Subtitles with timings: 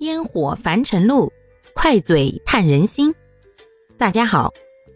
[0.00, 1.32] 烟火凡尘路，
[1.72, 3.14] 快嘴探人心。
[3.96, 4.52] 大家好，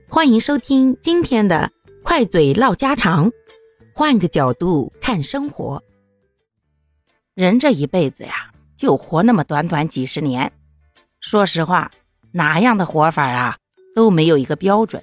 [0.09, 1.71] 欢迎收听今天的
[2.03, 3.31] 快嘴唠家常，
[3.95, 5.81] 换个角度看生活。
[7.35, 10.51] 人这一辈子呀，就活那么短短几十年。
[11.21, 11.89] 说实话，
[12.33, 13.57] 哪样的活法啊
[13.95, 15.01] 都没有一个标准。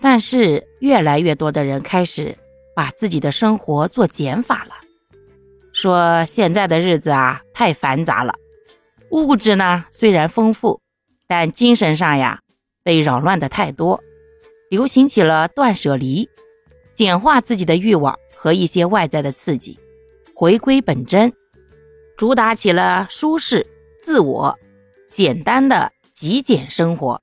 [0.00, 2.36] 但是越来越多的人开始
[2.76, 4.74] 把自己的生活做减法了，
[5.72, 8.34] 说现在的日子啊太繁杂了。
[9.10, 10.80] 物质呢虽然丰富，
[11.26, 12.40] 但精神上呀
[12.82, 14.02] 被扰乱的太多，
[14.70, 16.28] 流行起了断舍离，
[16.94, 19.78] 简化自己的欲望和一些外在的刺激，
[20.34, 21.32] 回归本真，
[22.16, 23.66] 主打起了舒适、
[24.02, 24.58] 自我、
[25.10, 27.20] 简单的极简生活，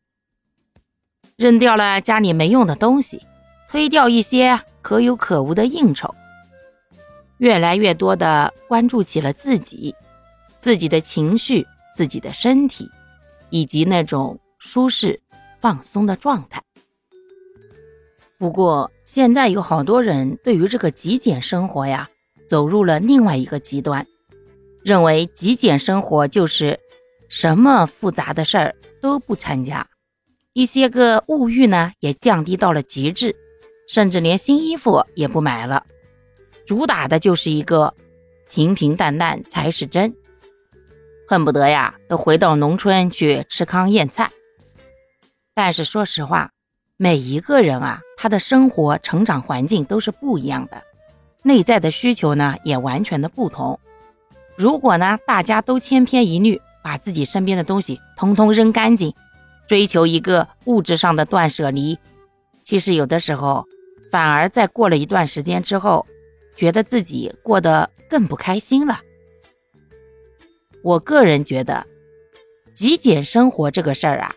[1.36, 3.22] 扔掉了家里没用的东西，
[3.70, 6.13] 推掉一些可有可无的应酬，
[7.38, 9.96] 越来越多的关注起了自己，
[10.60, 11.66] 自己的情绪。
[11.95, 12.90] 自己的身体，
[13.49, 15.21] 以及那种舒适
[15.60, 16.62] 放松的状态。
[18.37, 22.10] 不过，现在有好多人对于这个极简生活呀，
[22.49, 24.05] 走入了另外一个极端，
[24.84, 26.77] 认为极简生活就是
[27.29, 29.87] 什么复杂的事儿都不参加，
[30.52, 33.34] 一些个物欲呢也降低到了极致，
[33.87, 35.85] 甚至连新衣服也不买了，
[36.68, 37.93] 主打的就是一个
[38.52, 40.13] 平平淡淡才是真。
[41.27, 44.31] 恨不得呀，都回到农村去吃糠咽菜。
[45.54, 46.51] 但是说实话，
[46.98, 50.84] 每一个人啊，他的生活成长环境都是不一样的，
[51.43, 53.79] 内在的需求呢也完全的不同。
[54.55, 59.13] 如果呢，大家都千篇一律，把自己身边的东西通通扔干净，
[59.68, 61.98] 追求一个物质上的断舍离，
[62.63, 63.65] 其实有的时候
[64.12, 66.06] 反而在过了一段时间之后，
[66.56, 69.00] 觉得自己过得更不开心了。
[70.86, 71.84] 我个人觉得，
[72.75, 74.36] 极简生活这个事儿啊，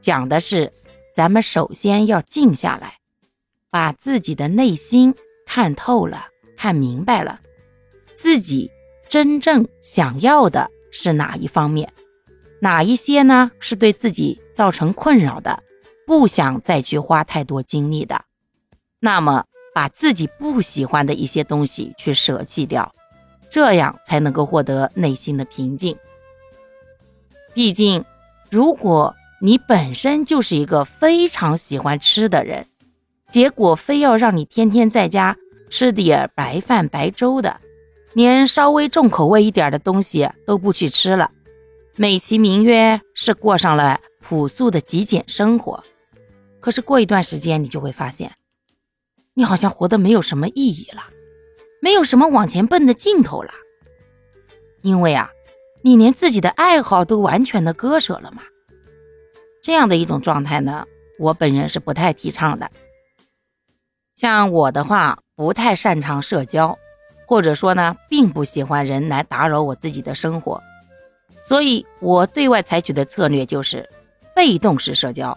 [0.00, 0.72] 讲的是
[1.12, 2.98] 咱们首先要静下来，
[3.68, 5.12] 把自己的内心
[5.44, 7.40] 看透了、看明白了，
[8.14, 8.70] 自己
[9.08, 11.92] 真正想要的是哪一方面，
[12.60, 15.64] 哪一些呢是对自己造成困扰的，
[16.06, 18.24] 不想再去花太多精力的，
[19.00, 22.92] 那么把自己不喜欢的一些东西去舍弃掉。
[23.50, 25.96] 这样才能够获得内心的平静。
[27.54, 28.04] 毕竟，
[28.50, 32.66] 如果你本身就是一个非常喜欢吃的人，
[33.30, 35.36] 结果非要让你天天在家
[35.70, 37.60] 吃点白饭白粥的，
[38.14, 41.30] 连稍微重口味一点的东西都不去吃了，
[41.96, 45.82] 美其名曰是过上了朴素的极简生活。
[46.60, 48.32] 可是过一段时间，你就会发现，
[49.34, 51.02] 你好像活得没有什么意义了。
[51.88, 53.50] 没有什么往前奔的劲头了，
[54.82, 55.30] 因为啊，
[55.80, 58.42] 你连自己的爱好都完全的割舍了嘛。
[59.62, 60.84] 这样的一种状态呢，
[61.18, 62.70] 我本人是不太提倡的。
[64.14, 66.78] 像我的话，不太擅长社交，
[67.26, 70.62] 或者说呢，并不喜欢人来打扰我自己的生活，
[71.42, 73.88] 所以我对外采取的策略就是
[74.36, 75.34] 被动式社交。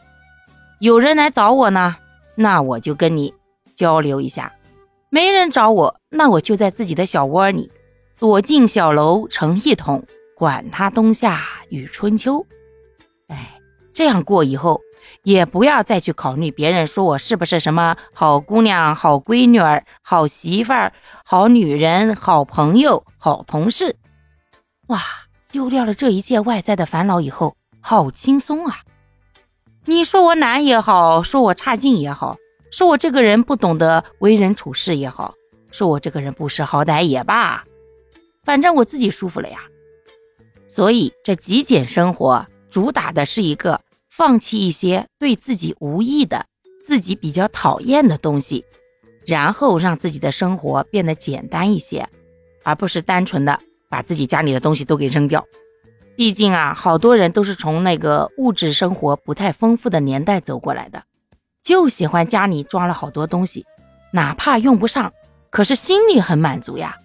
[0.81, 1.95] 有人来找我呢，
[2.35, 3.33] 那我就跟你
[3.73, 4.51] 交流一下。
[5.13, 7.69] 没人找我，那我就在自己的小窝里，
[8.17, 10.05] 躲进小楼成一统，
[10.37, 12.45] 管他冬夏与春秋。
[13.27, 13.59] 哎，
[13.93, 14.79] 这样过以后，
[15.23, 20.93] 也不要再去考虑别人说我是不是什么好姑娘、好闺女儿、好媳妇儿、
[21.25, 23.97] 好女人、好朋友、好同事。
[24.87, 25.01] 哇，
[25.51, 28.77] 丢掉了这一切外在的烦恼以后，好轻松啊！
[29.83, 32.37] 你说我懒也好，说我差劲也好。
[32.71, 35.35] 说我这个人不懂得为人处事也好，
[35.71, 37.63] 说我这个人不识好歹也罢，
[38.43, 39.59] 反正我自己舒服了呀。
[40.69, 46.45] 所以这极简生活主打的是一个放弃一些对自己无益的、
[46.85, 48.63] 自己比较讨厌的东西，
[49.27, 52.07] 然后让自己的生活变得简单一些，
[52.63, 53.59] 而不是单纯的
[53.89, 55.45] 把自己家里的东西都给扔掉。
[56.15, 61.03] 毕竟啊，好多人都是从那个物质生活不太丰富的年代走过来的。
[61.63, 63.65] 就喜欢家里装了好多东西，
[64.11, 65.13] 哪怕用不上，
[65.49, 66.97] 可是心里很满足呀。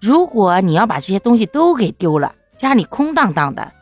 [0.00, 3.72] 如果你要把这些东西都给丢了，家里空荡荡的，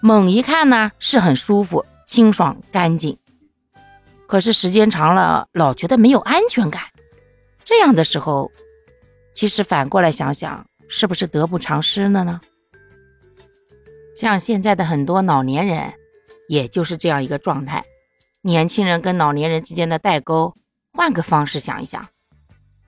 [0.00, 3.16] 猛一看呢是很舒服、清爽、干净，
[4.26, 6.82] 可是时间长了，老觉得没有安全感。
[7.64, 8.50] 这样的时候，
[9.34, 12.40] 其实反过来想想，是不是得不偿失了呢？
[14.16, 15.94] 像现在的很多老年人，
[16.48, 17.84] 也就是这样一个状态。
[18.42, 20.54] 年轻人跟老年人之间的代沟，
[20.92, 22.08] 换个方式想一想：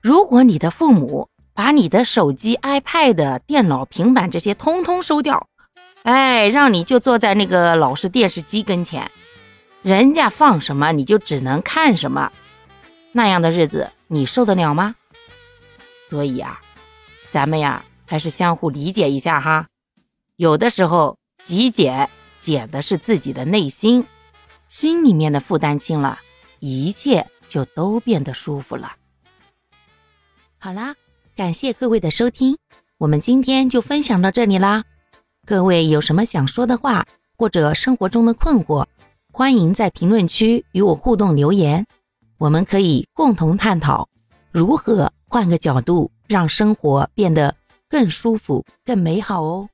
[0.01, 5.47] 如果你的父母把你的手机、iPad、电脑、平板这些通通收掉，
[6.03, 9.11] 哎，让你就坐在那个老式电视机跟前，
[9.81, 12.31] 人家放什么你就只能看什么，
[13.11, 14.95] 那样的日子你受得了吗？
[16.09, 16.59] 所以啊，
[17.29, 19.67] 咱们呀还是相互理解一下哈。
[20.37, 22.09] 有的时候极简
[22.39, 24.05] 减的是自己的内心，
[24.71, 26.17] 心里面的负担轻了，
[26.61, 28.93] 一切就都变得舒服了。
[30.57, 30.95] 好啦，
[31.35, 32.57] 感谢各位的收听，
[32.97, 34.85] 我们今天就分享到这里啦。
[35.45, 37.05] 各位有什么想说的话，
[37.37, 38.85] 或者生活中的困惑，
[39.33, 41.85] 欢迎在评论区与我互动留言，
[42.37, 44.07] 我们可以共同探讨
[44.51, 47.53] 如何换个角度让生活变得
[47.89, 49.67] 更舒服、更美好哦。